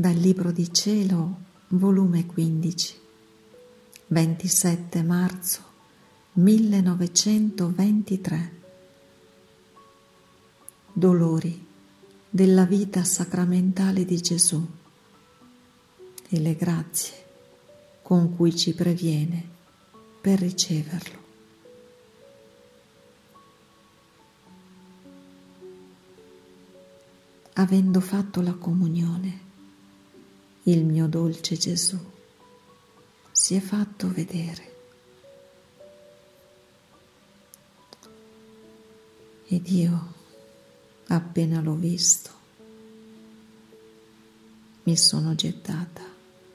[0.00, 2.94] Dal Libro di Cielo, volume 15,
[4.06, 5.62] 27 marzo
[6.32, 8.52] 1923.
[10.90, 11.66] Dolori
[12.30, 14.66] della vita sacramentale di Gesù
[16.30, 17.24] e le grazie
[18.00, 19.46] con cui ci previene
[20.22, 21.18] per riceverlo.
[27.52, 29.48] Avendo fatto la comunione,
[30.64, 31.98] il mio dolce Gesù
[33.32, 34.68] si è fatto vedere.
[39.46, 40.12] Ed io,
[41.06, 42.30] appena l'ho visto,
[44.84, 46.02] mi sono gettata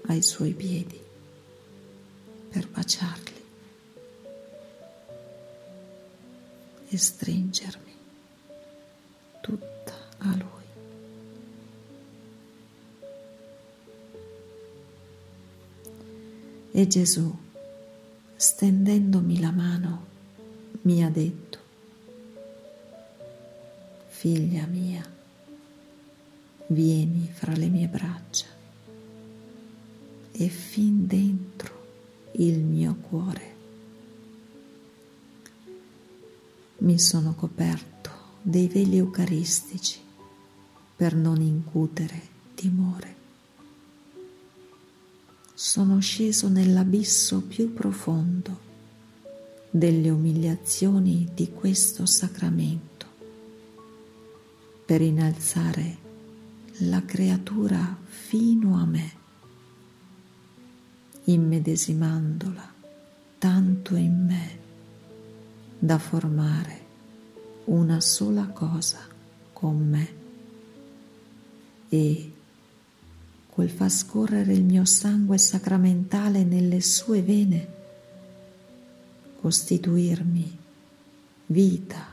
[0.07, 1.01] ai suoi piedi
[2.49, 3.43] per baciarli
[6.87, 7.93] e stringermi
[9.41, 10.54] tutta a lui.
[16.77, 17.33] E Gesù,
[18.35, 20.05] stendendomi la mano,
[20.81, 21.57] mi ha detto,
[24.07, 25.01] figlia mia,
[26.67, 28.47] vieni fra le mie braccia
[30.33, 33.55] e fin dentro il mio cuore.
[36.79, 39.97] Mi sono coperto dei veli eucaristici
[40.93, 42.21] per non incutere
[42.53, 43.23] timore
[45.67, 48.59] sono sceso nell'abisso più profondo
[49.71, 53.07] delle umiliazioni di questo sacramento
[54.85, 55.97] per innalzare
[56.81, 59.11] la creatura fino a me,
[61.23, 62.73] immedesimandola
[63.39, 64.59] tanto in me
[65.79, 66.85] da formare
[67.65, 68.99] una sola cosa
[69.51, 70.13] con me
[71.89, 72.34] e
[73.55, 77.67] quel fa scorrere il mio sangue sacramentale nelle sue vene,
[79.39, 80.57] costituirmi
[81.45, 82.05] vita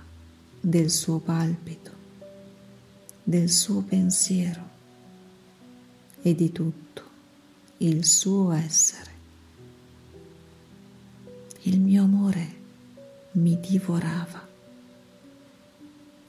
[0.60, 1.91] del suo palpito,
[3.25, 4.69] del suo pensiero
[6.22, 7.02] e di tutto
[7.78, 9.10] il suo essere.
[11.62, 12.54] Il mio amore
[13.32, 14.47] mi divorava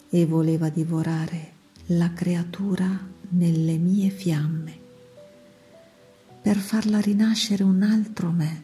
[0.09, 1.51] e voleva divorare
[1.87, 4.81] la creatura nelle mie fiamme
[6.43, 8.63] per farla rinascere un altro me.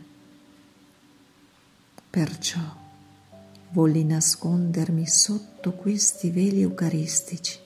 [2.10, 2.60] Perciò
[3.70, 7.58] volli nascondermi sotto questi veli eucaristici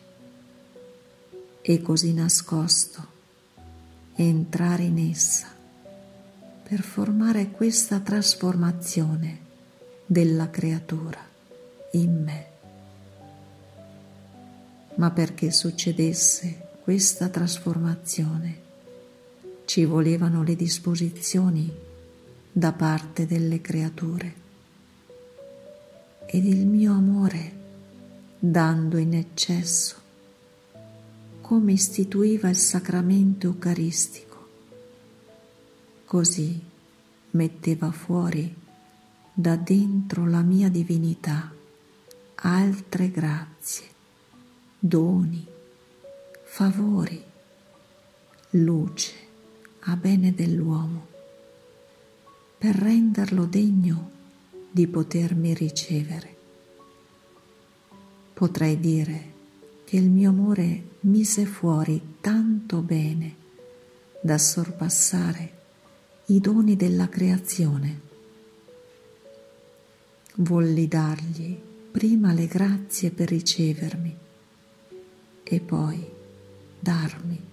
[1.63, 3.07] e così nascosto
[4.13, 5.47] entrare in essa
[6.61, 9.39] per formare questa trasformazione
[10.05, 11.25] della creatura
[11.93, 12.47] in me.
[14.95, 18.62] Ma perché succedesse questa trasformazione
[19.73, 21.67] ci volevano le disposizioni
[22.51, 24.33] da parte delle creature.
[26.27, 27.51] Ed il mio amore,
[28.37, 29.95] dando in eccesso,
[31.41, 34.47] come istituiva il sacramento eucaristico,
[36.05, 36.61] così
[37.31, 38.55] metteva fuori
[39.33, 41.51] da dentro la mia divinità
[42.35, 43.87] altre grazie,
[44.77, 45.43] doni,
[46.43, 47.23] favori,
[48.51, 49.22] luce
[49.85, 51.07] a bene dell'uomo,
[52.57, 54.11] per renderlo degno
[54.71, 56.37] di potermi ricevere.
[58.33, 59.31] Potrei dire
[59.83, 63.35] che il mio amore mise fuori tanto bene
[64.21, 65.61] da sorpassare
[66.27, 68.11] i doni della creazione.
[70.35, 71.59] Volli dargli
[71.91, 74.17] prima le grazie per ricevermi
[75.43, 76.09] e poi
[76.79, 77.51] darmi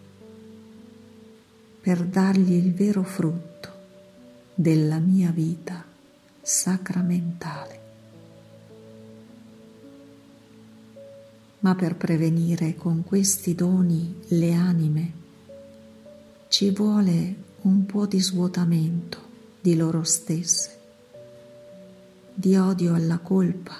[1.80, 3.68] per dargli il vero frutto
[4.54, 5.82] della mia vita
[6.42, 7.78] sacramentale.
[11.60, 15.12] Ma per prevenire con questi doni le anime
[16.48, 19.28] ci vuole un po' di svuotamento
[19.60, 20.78] di loro stesse,
[22.34, 23.76] di odio alla colpa,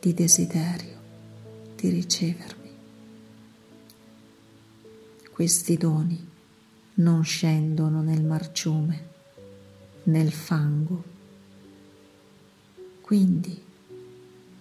[0.00, 1.00] di desiderio
[1.76, 2.70] di ricevermi.
[5.30, 6.32] Questi doni
[6.94, 9.08] non scendono nel marciume,
[10.04, 11.02] nel fango.
[13.00, 13.62] Quindi,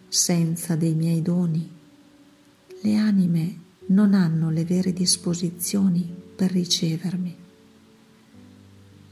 [0.07, 1.69] senza dei miei doni,
[2.81, 6.01] le anime non hanno le vere disposizioni
[6.35, 7.35] per ricevermi.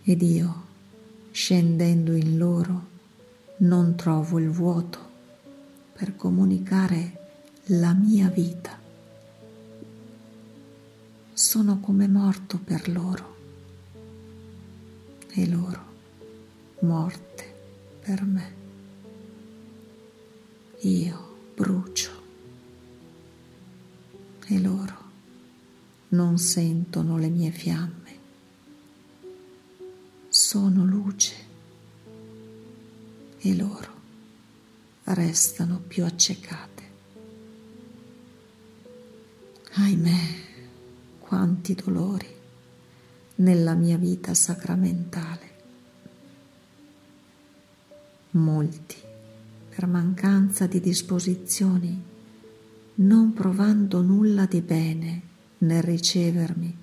[0.03, 0.65] Ed io,
[1.31, 2.89] scendendo in loro,
[3.57, 5.09] non trovo il vuoto
[5.93, 7.19] per comunicare
[7.65, 8.80] la mia vita
[11.51, 13.35] sono come morto per loro
[15.31, 15.83] e loro
[16.79, 17.53] morte
[17.99, 18.55] per me.
[20.79, 22.11] Io brucio
[24.47, 24.97] e loro
[26.11, 28.19] non sentono le mie fiamme.
[30.29, 31.35] Sono luce
[33.39, 33.91] e loro
[35.03, 36.83] restano più accecate.
[39.73, 40.50] Ahimè,
[41.31, 42.27] quanti dolori
[43.35, 45.49] nella mia vita sacramentale.
[48.31, 48.97] Molti,
[49.69, 52.03] per mancanza di disposizioni,
[52.95, 55.21] non provando nulla di bene
[55.59, 56.77] nel ricevermi,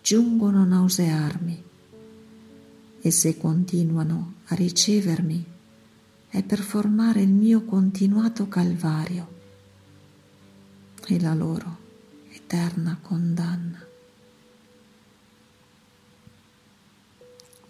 [0.00, 1.64] giungono a nausearmi
[3.02, 5.44] e se continuano a ricevermi
[6.30, 9.28] è per formare il mio continuato calvario
[11.08, 11.83] e la loro
[12.54, 13.84] eterna condanna.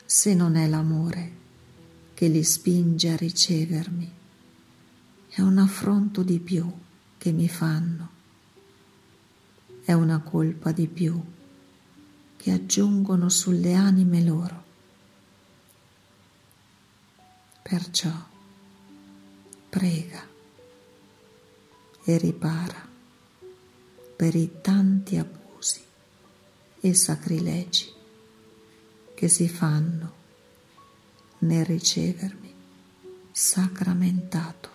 [0.04, 1.32] Se non è l'amore
[2.12, 4.12] che li spinge a ricevermi,
[5.28, 6.70] è un affronto di più
[7.16, 8.10] che mi fanno,
[9.84, 11.18] è una colpa di più
[12.36, 14.62] che aggiungono sulle anime loro.
[17.62, 18.12] Perciò
[19.70, 20.22] prega
[22.04, 22.92] e ripara
[24.16, 25.82] per i tanti abusi
[26.80, 27.92] e sacrilegi
[29.14, 30.12] che si fanno
[31.38, 32.54] nel ricevermi
[33.30, 34.73] sacramentato.